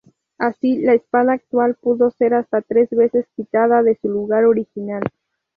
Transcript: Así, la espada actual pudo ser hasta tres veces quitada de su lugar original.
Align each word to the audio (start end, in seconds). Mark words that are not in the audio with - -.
Así, 0.39 0.79
la 0.79 0.95
espada 0.95 1.33
actual 1.33 1.75
pudo 1.75 2.09
ser 2.09 2.33
hasta 2.33 2.63
tres 2.63 2.89
veces 2.89 3.27
quitada 3.35 3.83
de 3.83 3.99
su 4.01 4.07
lugar 4.09 4.45
original. 4.45 5.03